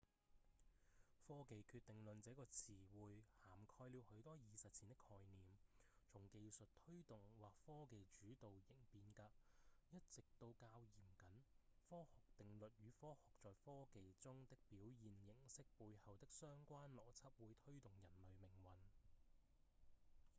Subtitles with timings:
[1.27, 5.45] 科技決定論這個詞彙涵蓋了許多已實踐的概念
[6.07, 9.29] 從技術推動或科技主導型變革
[9.91, 11.27] 一直到較嚴謹
[11.87, 18.73] 「科學定律與科學在科技中的表現形式背後的相關邏輯會推動人類命運」